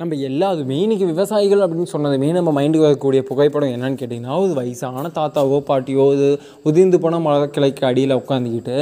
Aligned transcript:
நம்ம 0.00 0.16
எல்லாருமே 0.26 0.76
இன்றைக்கி 0.82 1.06
விவசாயிகள் 1.06 1.62
அப்படின்னு 1.64 1.90
சொன்னதுமே 1.92 2.28
நம்ம 2.36 2.50
மைண்டுக்கு 2.56 2.86
வரக்கூடிய 2.86 3.20
புகைப்படம் 3.30 3.72
என்னன்னு 3.74 3.98
கேட்டிங்கன்னா 4.00 4.36
ஒரு 4.44 4.52
வயசான 4.58 5.10
தாத்தாவோ 5.18 5.58
பாட்டியோ 5.68 6.04
இது 6.14 6.28
உதிர்ந்து 6.68 6.98
போன 7.02 7.18
மழை 7.24 7.48
கிளைக்கு 7.56 7.82
அடியில் 7.88 8.14
உட்காந்துக்கிட்டு 8.20 8.76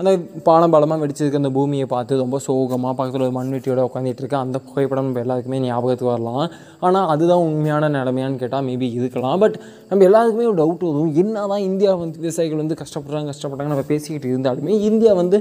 அந்த 0.00 0.10
பாலம் 0.46 0.72
பாலமாக 0.74 1.00
வெடிச்சிருக்க 1.02 1.40
அந்த 1.40 1.50
பூமியை 1.54 1.86
பார்த்து 1.92 2.18
ரொம்ப 2.22 2.40
சோகமாக 2.44 2.92
பக்கத்தில் 2.98 3.24
ஒரு 3.28 3.34
மண்வெட்டியோட 3.38 3.86
உட்காந்துட்டு 3.88 4.22
இருக்க 4.22 4.36
அந்த 4.38 4.58
புகைப்படம் 4.66 5.06
நம்ம 5.06 5.22
எல்லாருக்குமே 5.24 5.58
ஞாபகத்துக்கு 5.64 6.12
வரலாம். 6.12 6.44
ஆனால் 6.86 7.08
அதுதான் 7.14 7.42
உண்மையான 7.46 7.88
நிலைமையான்னு 7.96 8.40
கேட்டால் 8.42 8.66
மேபி 8.68 8.90
இருக்கலாம். 8.98 9.38
பட் 9.44 9.56
நம்ம 9.88 10.06
எல்லாருக்குமே 10.10 10.46
ஒரு 10.52 10.58
டவுட் 10.62 10.84
வரும். 10.88 11.10
என்ன 11.22 11.46
தான் 11.54 11.64
இந்தியா 11.70 11.94
வந்து 12.04 12.22
விவசாயிகள் 12.26 12.62
வந்து 12.62 12.78
கஷ்டப்படுறாங்க 12.82 13.32
கஷ்டப்படுறாங்க 13.32 13.72
நம்ம 13.74 13.86
பேசிக்கிட்டு 13.92 14.30
இருந்தாலுமே 14.34 14.76
இந்தியா 14.90 15.14
வந்து 15.22 15.40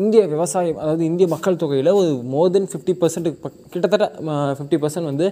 இந்திய 0.00 0.20
விவசாயம் 0.26 0.78
அதாவது 0.78 1.02
இந்திய 1.04 1.26
மக்கள் 1.28 1.56
தொகையில் 1.56 1.90
ஒரு 1.92 2.10
மோர் 2.26 2.52
தென் 2.52 2.68
ஃபிஃப்டி 2.70 2.92
பர்சன்ட்டுக்கு 3.00 3.50
கிட்டத்தட்ட 3.70 4.06
ஃபிஃப்டி 4.56 4.78
பர்சன்ட் 4.80 5.10
வந்து 5.10 5.26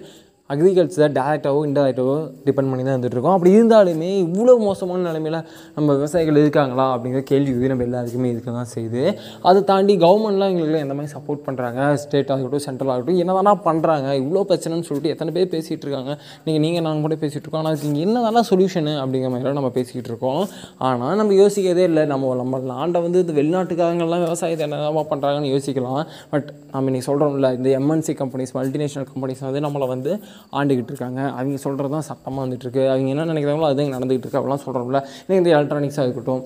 அக்ரிகல்ச்சர் 0.53 1.15
டேரெக்டாகவோ 1.19 1.63
இன்டெரக்டாவோ 1.69 2.17
டிபெண்ட் 2.47 2.71
பண்ணி 2.71 2.83
தான் 2.85 2.95
இருந்துகிட்ருக்கோம் 2.95 3.35
அப்படி 3.37 3.51
இருந்தாலுமே 3.57 4.11
இவ்வளோ 4.25 4.53
மோசமான 4.67 5.03
நிலைமையில் 5.09 5.39
நம்ம 5.77 5.89
விவசாயிகள் 5.99 6.41
இருக்காங்களா 6.43 6.87
அப்படிங்கிற 6.95 7.23
கேள்வி 7.31 7.53
வந்து 7.57 7.71
நம்ம 7.73 7.85
எல்லாருக்குமே 7.89 8.29
இருக்க 8.35 8.55
தான் 8.59 8.71
செய்யுது. 8.75 9.03
அதை 9.49 9.61
தாண்டி 9.71 9.95
கவர்மெண்ட்லாம் 10.05 10.53
எங்களுக்கு 10.53 10.85
எந்த 10.87 10.95
மாதிரி 10.99 11.13
சப்போர்ட் 11.17 11.43
பண்ணுறாங்க 11.49 11.81
ஸ்டேட் 12.05 12.31
ஆகட்டும் 12.35 12.65
சென்ட்ரல் 12.67 12.93
ஆகட்டும் 12.95 13.19
என்ன 13.25 13.35
தானா 13.39 13.55
பண்ணுறாங்க 13.69 14.09
இவ்வளோ 14.23 14.45
பிரச்சனைன்னு 14.51 14.87
சொல்லிட்டு 14.89 15.13
எத்தனை 15.15 15.33
பேர் 15.37 15.51
பேசிகிட்டு 15.55 15.85
இருக்காங்க? 15.87 16.13
நீங்கள் 16.47 16.63
நீங்கள் 16.65 16.85
நாங்கள் 16.87 17.05
கூட 17.07 17.17
பேசிகிட்டு 17.25 17.45
இருக்கோம். 17.47 17.63
ஆனால் 17.63 17.73
அதுக்கு 17.75 17.91
இங்கே 17.91 18.05
என்ன 18.07 18.23
தானா 18.27 18.43
சொல்யூஷனு 18.51 18.95
அப்படிங்கிற 19.03 19.31
மாதிரிலாம் 19.35 19.59
நம்ம 19.61 19.73
பேசிக்கிட்டு 19.79 20.11
இருக்கோம். 20.13 20.43
ஆனால் 20.89 21.17
நம்ம 21.23 21.37
யோசிக்கிறதே 21.43 21.85
இல்லை. 21.91 22.05
நம்ம 22.13 22.35
நம்ம 22.43 22.63
நாண்டை 22.73 23.03
வந்து 23.07 23.21
இந்த 23.27 23.35
வெளிநாட்டுக்காரங்கெல்லாம் 23.41 24.25
விவசாயத்தை 24.27 24.65
என்னதான் 24.69 24.99
பண்ணுறாங்கன்னு 25.13 25.53
யோசிக்கலாம். 25.55 26.03
பட் 26.33 26.49
நம்ம 26.73 26.87
இன்றைக்கி 26.91 27.09
சொல்கிறோம்ல 27.11 27.51
இந்த 27.59 27.69
எம்என்சி 27.81 28.13
கம்பெனிஸ் 28.23 28.53
மல்டிநேஷனல் 28.59 29.09
கம்பெனிஸ் 29.13 29.45
வந்து 29.49 29.63
நம்மளை 29.67 29.89
வந்து 29.95 30.13
ஆண்டுகிட்டு 30.59 30.93
இருக்காங்க. 30.93 31.21
அவங்க 31.39 31.57
சொல்கிறது 31.67 31.95
தான் 31.97 32.07
சட்டமாக 32.11 32.43
வந்துட்டுருக்கு. 32.45 32.83
அவங்க 32.93 33.09
என்ன 33.15 33.27
நினைக்கிறாங்களோ 33.33 33.69
அதுவும் 33.73 33.95
நடந்துகிட்டு 33.97 34.27
இருக்கு 34.27 34.41
அப்படிலாம் 34.41 34.65
சொல்கிறோம்ல 34.67 35.01
இன்னைக்கு 35.25 35.43
இந்த 35.43 35.53
எலக்ட்ரானிக்ஸாக 35.59 36.07
இருக்கட்டும் 36.07 36.43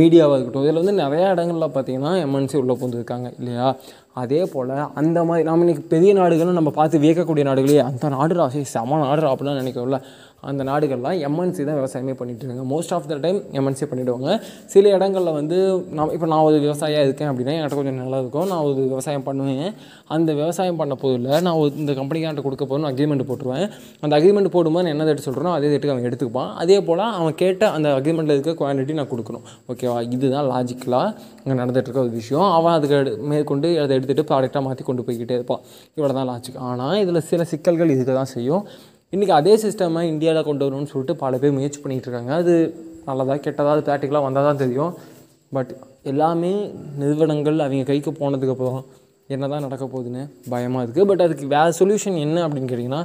மீடியாவாக 0.00 0.36
இருக்கட்டும் 0.36 0.66
இதில் 0.66 0.82
வந்து 0.82 0.96
நிறையா 1.04 1.28
இடங்களில் 1.34 1.74
பார்த்தீங்கன்னா 1.76 2.12
எம்என்சி 2.26 2.58
உள்ளே 2.62 2.76
பூந்துருக்காங்க 2.80 3.30
இல்லையா? 3.38 3.68
அதே 4.22 4.40
போல் 4.52 4.70
அந்த 5.00 5.18
மாதிரி 5.28 5.42
நம்ம 5.48 5.64
இன்னைக்கு 5.64 5.84
பெரிய 5.92 6.12
நாடுகளும் 6.20 6.56
நம்ம 6.58 6.70
பார்த்து 6.78 7.02
வியக்கக்கூடிய 7.04 7.44
நாடுகளே 7.48 7.82
அந்த 7.88 8.08
நாடு 8.14 8.34
ராசி 8.38 8.62
செம 8.74 8.98
நாடு 9.04 9.28
அப்படிலாம் 9.32 9.60
நினைக்கிறோம்ல. 9.62 9.98
அந்த 10.50 10.62
நாடுகள்லாம் 10.68 11.16
எம்என்சி 11.26 11.62
தான் 11.68 11.78
விவசாயமே 11.78 12.14
பண்ணிகிட்டு 12.18 12.44
இருக்காங்க 12.44 12.64
most 12.72 12.92
of 12.96 13.06
the 13.10 13.14
time 13.24 13.38
MNC 13.58 13.86
பண்ணிவிடுவாங்க 13.90 14.28
சில 14.72 14.90
இடங்களில் 14.96 15.36
வந்து 15.38 15.56
நான் 15.98 16.12
இப்போ 16.16 16.26
நான் 16.32 16.44
ஒரு 16.48 16.58
விவசாயியாக 16.64 17.06
இருக்கேன் 17.06 17.30
அப்படின்னா 17.30 17.54
என்கிட்ட 17.56 17.78
கொஞ்சம் 17.78 17.98
நல்லா 18.02 18.18
இருக்கும் 18.22 18.46
நான் 18.50 18.62
ஒரு 18.66 18.74
விவசாயம் 18.90 19.24
பண்ணுவேன். 19.28 19.70
அந்த 20.16 20.28
விவசாயம் 20.40 20.78
பண்ண 20.80 20.96
போதில் 21.02 21.26
நான் 21.46 21.58
ஒரு 21.62 21.70
இந்த 21.82 21.94
கம்பெனிக்கான்ட்ட 22.00 22.44
கொடுக்க 22.46 22.64
போகணும் 22.72 22.88
அக்ரிமெண்ட் 22.90 23.26
போட்டுருவேன். 23.30 23.66
அந்த 24.04 24.12
அக்ரிமெண்ட் 24.18 24.50
போடும்போது 24.56 24.84
நான் 24.86 24.94
என்ன 24.96 25.08
எடுத்து 25.12 25.28
சொல்கிறேனோ 25.28 25.54
அதே 25.58 25.70
ரேட்டுக்கு 25.72 25.94
அவன் 25.94 26.06
எடுத்துப்பான் 26.10 26.52
அதே 26.64 26.78
போல் 26.88 27.04
அவன் 27.20 27.36
கேட்ட 27.42 27.70
அந்த 27.78 27.88
அக்ரிமெண்ட்டில் 28.00 28.36
இருக்க 28.36 28.54
குவான்டிட்டி 28.60 28.96
நான் 29.00 29.10
கொடுக்கணும். 29.14 29.46
ஓகேவா 29.72 29.96
இதுதான் 30.16 30.48
லாஜிக்கலாக 30.52 31.08
இங்கே 31.42 31.56
நடந்துகிட்ருக்க 31.62 32.00
ஒரு 32.06 32.14
விஷயம். 32.20 32.46
அவன் 32.58 32.76
அதுக்கு 32.76 33.16
மேற்கொண்டு 33.32 33.70
அதை 33.84 33.90
எடுத்துகிட்டு 33.98 34.26
ப்ராடக்டாக 34.30 34.62
மாற்றி 34.68 34.84
கொண்டு 34.90 35.04
போய்கிட்டே 35.08 35.36
இருப்பான். 35.40 35.64
இவ்வளோ 35.96 36.14
தான் 36.20 36.30
லாஜிக் 36.32 36.60
ஆனால் 36.70 36.96
இதில் 37.04 37.26
சில 37.32 37.44
சிக்கல்கள் 37.54 37.94
இருக்க 37.96 38.14
தான் 38.20 38.32
செய்யும். 38.36 38.64
இன்றைக்கி 39.12 39.32
அதே 39.36 39.52
சிஸ்டமை 39.60 40.00
இந்தியாவில் 40.12 40.46
கொண்டு 40.46 40.64
வரணும்னு 40.64 40.90
சொல்லிட்டு 40.90 41.14
பல 41.20 41.36
பேர் 41.42 41.54
முயற்சி 41.58 41.78
பண்ணிகிட்டு 41.82 42.08
இருக்காங்க. 42.08 42.32
அது 42.40 42.54
நல்லதா 43.06 43.34
கெட்டதாக 43.44 43.74
அது 43.74 43.82
ப்ராக்டிக்கலாக 43.86 44.24
வந்தால் 44.26 44.48
தான் 44.48 44.60
தெரியும். 44.62 44.92
பட் 45.56 45.70
எல்லாமே 46.10 46.50
நிறுவனங்கள் 47.02 47.62
அவங்க 47.66 47.86
கைக்கு 47.90 48.12
போனதுக்கப்புறம் 48.18 48.82
என்ன 49.34 49.48
தான் 49.52 49.64
நடக்க 49.66 49.84
போகுதுன்னு 49.94 50.22
பயமாக 50.54 50.82
இருக்குது 50.84 51.08
பட் 51.10 51.24
அதுக்கு 51.26 51.48
வேறு 51.54 51.72
சொல்யூஷன் 51.80 52.20
என்ன 52.26 52.44
அப்படின்னு 52.46 52.70
கேட்டிங்கன்னா 52.72 53.00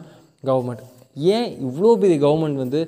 கவர்மெண்ட் 0.49 0.83
ஏன் 1.35 1.47
இவ்வளோ 1.67 1.93
பெரிய 2.03 2.17
கவர்மெண்ட் 2.25 2.61
வந்து 2.63 2.81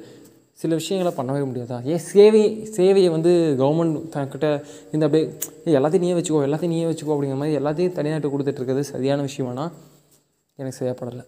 சில 0.61 0.71
விஷயங்களை 0.81 1.11
பண்ணவே 1.19 1.41
முடியாதா? 1.47 1.79
ஏன் 1.93 2.05
சேவை 2.11 2.43
சேவையை 2.77 3.09
வந்து 3.17 3.31
கவர்மெண்ட் 3.63 3.97
தன்கிட்ட 4.13 4.47
இந்த 4.93 5.03
அப்படியே 5.07 5.75
எல்லாத்தையும் 5.79 6.07
நீயே 6.07 6.17
வச்சுக்கோ 6.19 6.45
எல்லாத்தையும் 6.49 6.75
நீயே 6.75 6.87
வச்சுக்கோ 6.91 7.13
அப்படிங்கிற 7.15 7.41
மாதிரி 7.41 7.59
எல்லாத்தையும் 7.61 7.97
தனியாட்டு 7.99 8.33
கொடுத்துட்டு 8.35 8.61
இருக்கிறது 8.61 8.91
சரியான 8.93 9.25
விஷயமானா 9.29 9.67
எனக்கு 10.59 10.79
செய்யப்படலை. 10.81 11.25